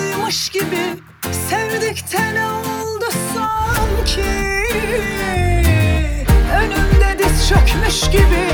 rüyaymış 0.00 0.48
gibi 0.48 0.96
Sevdikten 1.48 2.34
ne 2.34 2.46
oldu 2.46 3.04
sanki. 3.34 4.30
Önümde 6.54 7.18
diz 7.18 7.48
çökmüş 7.48 8.00
gibi 8.10 8.46